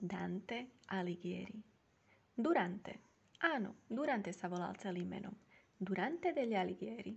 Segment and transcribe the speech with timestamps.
[0.00, 1.60] Dante Alighieri.
[2.32, 3.04] Durante.
[3.44, 5.36] Áno, Durante sa volal celým menom.
[5.76, 7.12] Durante degli Alighieri.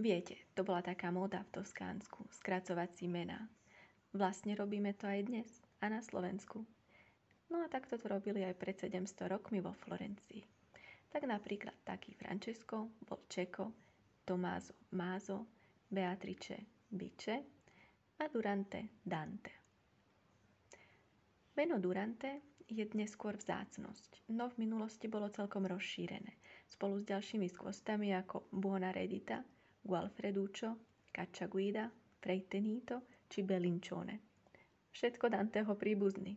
[0.00, 3.44] Viete, to bola taká móda v Toskánsku, skracovať si mená.
[4.16, 5.48] Vlastne robíme to aj dnes
[5.84, 6.64] a na Slovensku.
[7.52, 10.40] No a takto to robili aj pred 700 rokmi vo Florencii.
[11.12, 13.68] Tak napríklad taký Francesco bol Čeko,
[14.24, 15.44] Tomázo Mázo,
[15.92, 17.36] Beatrice Biče
[18.16, 19.63] a Durante Dante.
[21.54, 26.34] Meno Durante je dnes skôr vzácnosť, no v minulosti bolo celkom rozšírené,
[26.66, 29.38] spolu s ďalšími skvostami ako Buonaredita,
[29.86, 30.74] Gualfreduccio,
[31.14, 31.86] Cacciaguida,
[32.18, 34.18] Freitenito či Belincione.
[34.90, 36.34] Všetko Danteho príbuzný.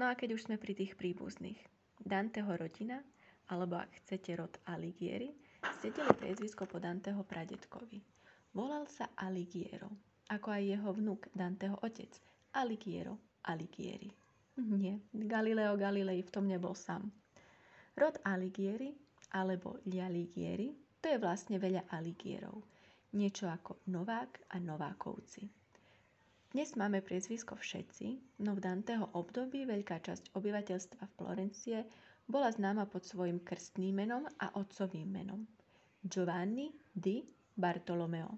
[0.00, 1.60] No a keď už sme pri tých príbuzných,
[2.00, 3.04] Danteho rodina,
[3.52, 5.36] alebo ak chcete rod Alighieri,
[5.76, 8.00] stedili priezvisko po Danteho pradetkovi.
[8.56, 9.92] Volal sa Alighiero,
[10.32, 12.16] ako aj jeho vnúk Danteho otec,
[12.56, 14.12] Alighiero Alighieri.
[14.58, 17.08] Nie, Galileo Galilei v tom nebol sám.
[17.96, 18.92] Rod Alighieri,
[19.32, 22.60] alebo Gli Alighieri, to je vlastne veľa Alighierov.
[23.14, 25.48] Niečo ako Novák a Novákovci.
[26.48, 31.78] Dnes máme priezvisko všetci, no v Danteho období veľká časť obyvateľstva v Florencie
[32.28, 35.44] bola známa pod svojim krstným menom a otcovým menom.
[36.04, 37.24] Giovanni di
[37.56, 38.36] Bartolomeo.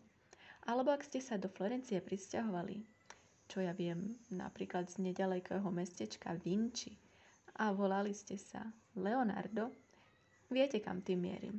[0.66, 2.99] Alebo ak ste sa do Florencie prisťahovali,
[3.50, 6.94] čo ja viem, napríklad z nedalekého mestečka Vinci
[7.58, 8.62] a volali ste sa
[8.94, 9.74] Leonardo,
[10.46, 11.58] viete kam tým mierim.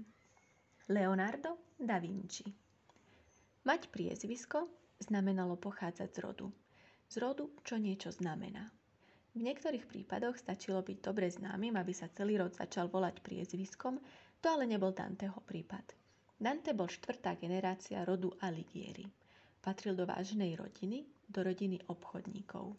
[0.88, 2.48] Leonardo da Vinci.
[3.68, 4.72] Mať priezvisko
[5.04, 6.48] znamenalo pochádzať z rodu.
[7.12, 8.72] Z rodu, čo niečo znamená.
[9.36, 14.00] V niektorých prípadoch stačilo byť dobre známym, aby sa celý rod začal volať priezviskom,
[14.40, 15.96] to ale nebol Danteho prípad.
[16.42, 19.06] Dante bol štvrtá generácia rodu Alighieri.
[19.62, 22.76] Patril do vážnej rodiny, do rodiny obchodníkov.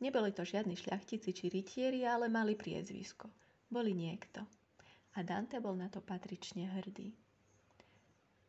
[0.00, 3.28] Neboli to žiadni šľachtici či rytieri, ale mali priezvisko.
[3.68, 4.44] Boli niekto.
[5.16, 7.12] A Dante bol na to patrične hrdý.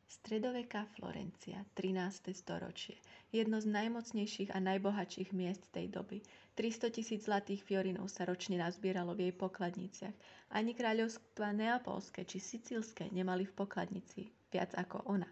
[0.08, 2.32] Stredoveká Florencia, 13.
[2.32, 2.96] storočie.
[3.32, 6.24] Jedno z najmocnejších a najbohatších miest tej doby.
[6.56, 10.16] 300 tisíc zlatých fiorinov sa ročne nazbieralo v jej pokladniciach.
[10.56, 15.28] Ani kráľovstva neapolské či sicilské nemali v pokladnici viac ako ona.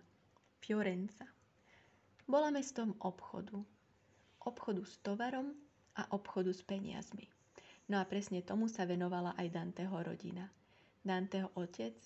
[0.60, 1.28] Fiorenza.
[2.28, 3.75] Bola mestom obchodu.
[4.46, 5.52] Obchodu s tovarom
[5.98, 7.26] a obchodu s peniazmi.
[7.90, 10.46] No a presne tomu sa venovala aj Danteho rodina.
[11.06, 11.98] Danteho otec,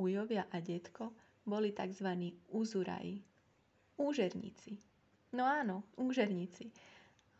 [0.00, 1.12] ujovia a detko
[1.44, 2.36] boli tzv.
[2.52, 3.20] uzuraji,
[4.00, 4.80] úžerníci.
[5.36, 6.72] No áno, úžerníci.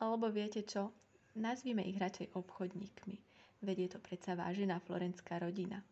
[0.01, 0.93] Alebo viete čo?
[1.37, 3.17] Nazvime ich radšej obchodníkmi.
[3.61, 5.85] Veď je to predsa vážená florenská rodina.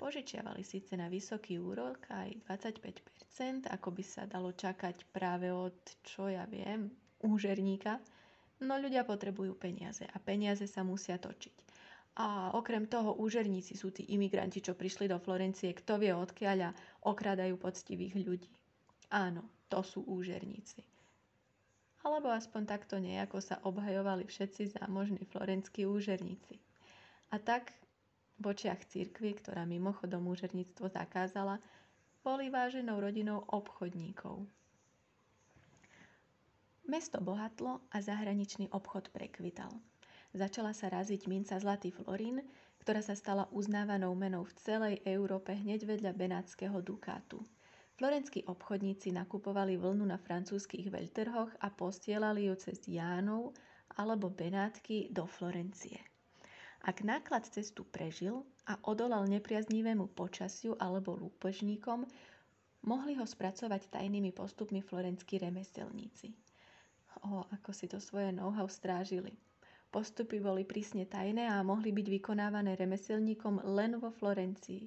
[0.00, 6.26] Požičiavali síce na vysoký úrok aj 25%, ako by sa dalo čakať práve od, čo
[6.26, 6.88] ja viem,
[7.24, 8.00] úžerníka,
[8.60, 11.56] no ľudia potrebujú peniaze a peniaze sa musia točiť.
[12.20, 16.76] A okrem toho úžerníci sú tí imigranti, čo prišli do Florencie, kto vie odkiaľ a
[17.06, 18.50] okradajú poctivých ľudí.
[19.14, 20.82] Áno, to sú úžerníci.
[22.00, 26.56] Alebo aspoň takto nejako sa obhajovali všetci zámožní florenskí úžerníci.
[27.30, 27.76] A tak
[28.40, 31.60] v očiach cirkvy, ktorá mimochodom úžerníctvo zakázala,
[32.24, 34.48] boli váženou rodinou obchodníkov.
[36.90, 39.70] Mesto bohatlo a zahraničný obchod prekvital
[40.34, 42.42] začala sa raziť minca Zlatý florín,
[42.82, 47.42] ktorá sa stala uznávanou menou v celej Európe hneď vedľa benátskeho dukátu.
[47.94, 53.54] Florenskí obchodníci nakupovali vlnu na francúzskych veľtrhoch a posielali ju cez Jánov
[53.94, 56.02] alebo Benátky do Florencie.
[56.82, 62.02] Ak náklad cestu prežil a odolal nepriaznivému počasiu alebo lúpežníkom,
[62.82, 66.49] mohli ho spracovať tajnými postupmi florenskí remeselníci.
[67.26, 69.34] O, ako si to svoje know-how strážili–
[69.90, 74.86] Postupy boli prísne tajné a mohli byť vykonávané remeselníkom len vo Florencii,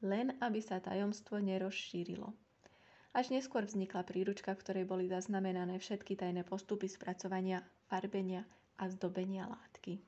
[0.00, 2.32] len aby sa tajomstvo nerozšírilo.
[3.12, 7.60] Až neskôr vznikla príručka, v ktorej boli zaznamenané všetky tajné postupy spracovania,
[7.92, 8.48] farbenia
[8.80, 10.00] a zdobenia látky.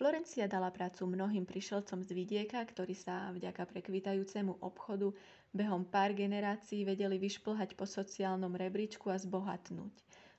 [0.00, 5.12] Florencia dala prácu mnohým prišelcom z vidieka, ktorí sa vďaka prekvitajúcemu obchodu
[5.52, 9.92] behom pár generácií vedeli vyšplhať po sociálnom rebríčku a zbohatnúť.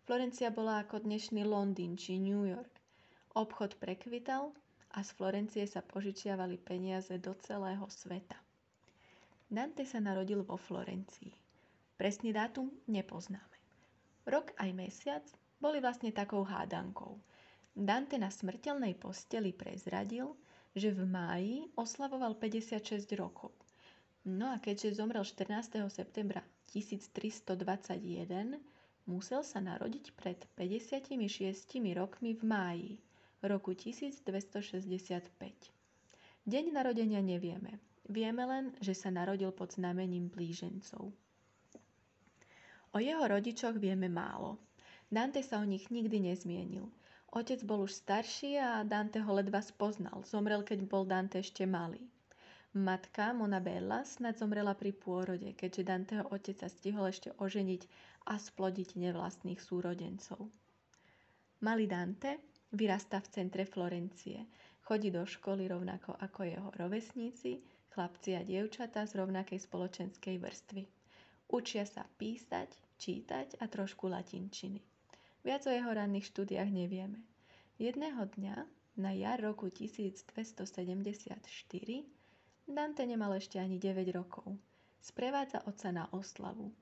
[0.07, 2.71] Florencia bola ako dnešný Londýn či New York.
[3.35, 4.55] Obchod prekvital
[4.95, 8.39] a z Florencie sa požičiavali peniaze do celého sveta.
[9.51, 11.35] Dante sa narodil vo Florencii.
[11.99, 13.59] Presný dátum nepoznáme.
[14.23, 15.27] Rok aj mesiac
[15.59, 17.19] boli vlastne takou hádankou.
[17.75, 20.39] Dante na smrteľnej posteli prezradil,
[20.71, 23.51] že v máji oslavoval 56 rokov.
[24.23, 25.83] No a keďže zomrel 14.
[25.91, 28.55] septembra 1321,
[29.07, 31.39] musel sa narodiť pred 56
[31.95, 32.91] rokmi v máji
[33.39, 34.27] roku 1265.
[36.47, 37.79] Deň narodenia nevieme.
[38.07, 41.11] Vieme len, že sa narodil pod znamením blížencov.
[42.95, 44.55] O jeho rodičoch vieme málo.
[45.11, 46.87] Dante sa o nich nikdy nezmienil.
[47.31, 50.23] Otec bol už starší a Dante ho ledva spoznal.
[50.23, 51.99] Zomrel, keď bol Dante ešte malý.
[52.77, 57.81] Matka Monabella snad zomrela pri pôrode, keďže Danteho otec sa stihol ešte oženiť
[58.29, 60.45] a splodiť nevlastných súrodencov.
[61.65, 62.37] Malý Dante
[62.69, 64.45] vyrastá v centre Florencie.
[64.85, 67.65] Chodí do školy rovnako ako jeho rovesníci,
[67.97, 70.85] chlapci a dievčatá z rovnakej spoločenskej vrstvy.
[71.49, 72.69] Učia sa písať,
[73.01, 74.77] čítať a trošku latinčiny.
[75.41, 77.25] Viac o jeho ranných štúdiách nevieme.
[77.81, 78.55] Jedného dňa,
[79.01, 81.41] na jar roku 1274,
[82.67, 84.59] Dante nemal ešte ani 9 rokov.
[84.99, 86.75] Sprevádza otca na oslavu.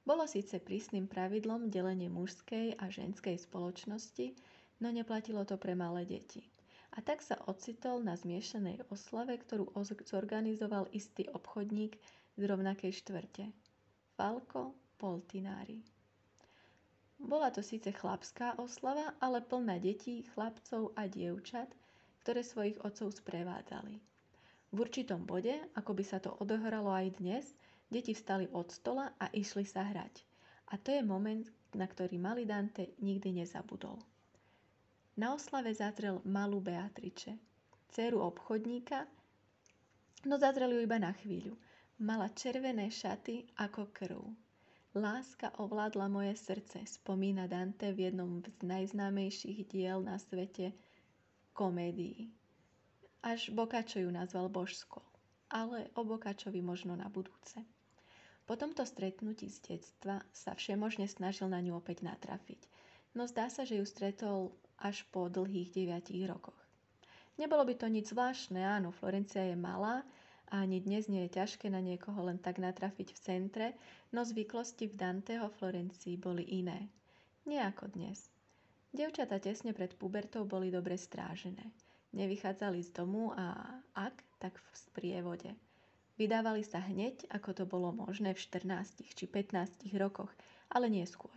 [0.00, 4.32] Bolo síce prísnym pravidlom delenie mužskej a ženskej spoločnosti,
[4.80, 6.48] no neplatilo to pre malé deti.
[6.96, 9.68] A tak sa ocitol na zmiešanej oslave, ktorú
[10.08, 12.00] zorganizoval istý obchodník
[12.40, 13.52] z rovnakej štvrte.
[14.16, 15.84] Falco Poltinari.
[17.20, 21.68] Bola to síce chlapská oslava, ale plná detí, chlapcov a dievčat,
[22.24, 24.09] ktoré svojich otcov sprevádzali.
[24.70, 27.44] V určitom bode, ako by sa to odohralo aj dnes,
[27.90, 30.22] deti vstali od stola a išli sa hrať.
[30.70, 31.42] A to je moment,
[31.74, 33.98] na ktorý malý Dante nikdy nezabudol.
[35.18, 37.34] Na oslave zazrel malú Beatriče,
[37.90, 39.10] dceru obchodníka,
[40.30, 41.58] no zazrel ju iba na chvíľu.
[42.00, 44.22] Mala červené šaty ako krv.
[44.94, 50.72] Láska ovládla moje srdce, spomína Dante v jednom z najznámejších diel na svete
[51.52, 52.39] komédií.
[53.20, 55.04] Až Bokačo ju nazval božsko,
[55.52, 57.60] ale o Bokačovi možno na budúce.
[58.48, 62.64] Po tomto stretnutí z detstva sa všemožne snažil na ňu opäť natrafiť,
[63.12, 66.56] no zdá sa, že ju stretol až po dlhých deviatich rokoch.
[67.36, 70.00] Nebolo by to nič zvláštne, áno, Florencia je malá,
[70.50, 73.66] a ani dnes nie je ťažké na niekoho len tak natrafiť v centre,
[74.10, 76.90] no zvyklosti v Danteho Florencii boli iné.
[77.46, 78.32] Nie ako dnes.
[78.90, 81.70] Devčata tesne pred pubertou boli dobre strážené.
[82.12, 85.50] Nevychádzali z domu a ak, tak v sprievode.
[86.18, 90.28] Vydávali sa hneď, ako to bolo možné v 14 či 15 rokoch,
[90.74, 91.36] ale nie skôr.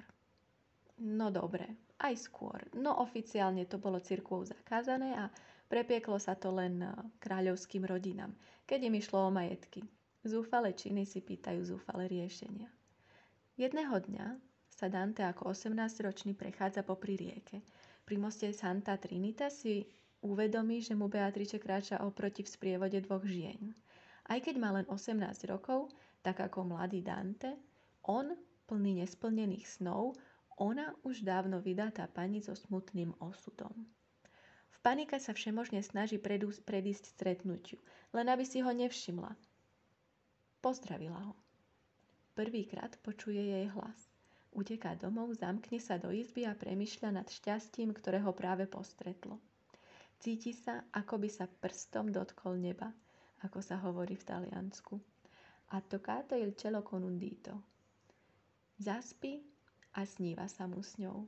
[0.99, 1.65] No dobre,
[2.01, 2.59] aj skôr.
[2.73, 5.31] No oficiálne to bolo cirkvou zakázané a
[5.73, 8.29] Prepieklo sa to len eh, kráľovským rodinám,
[8.69, 9.81] keď im išlo o majetky.
[10.21, 12.69] Zúfale činy si pýtajú zúfale riešenia.
[13.57, 14.37] Jedného dňa
[14.69, 17.65] sa Dante ako 18-ročný prechádza popri rieke.
[18.05, 19.81] Pri moste Santa Trinita si
[20.23, 23.75] uvedomí, že mu Beatrice kráča oproti v sprievode dvoch žien.
[24.25, 25.19] Aj keď má len 18
[25.51, 25.91] rokov,
[26.23, 27.59] tak ako mladý Dante,
[28.07, 28.31] on,
[28.65, 30.15] plný nesplnených snov,
[30.55, 33.73] ona už dávno vydatá pani so smutným osudom.
[34.83, 36.19] Panika sa všemožne snaží
[36.63, 37.79] predísť stretnutiu,
[38.11, 39.31] len aby si ho nevšimla.
[40.59, 41.35] Pozdravila ho.
[42.35, 43.99] Prvýkrát počuje jej hlas.
[44.51, 49.39] Uteká domov, zamkne sa do izby a premyšľa nad šťastím, ktoré ho práve postretlo.
[50.23, 52.95] Cíti sa, ako by sa prstom dotkol neba,
[53.43, 54.95] ako sa hovorí v Taliansku.
[55.75, 57.59] A toccato il cielo con un dito.
[58.79, 59.43] Zaspí
[59.99, 61.27] a sníva sa mu s ňou.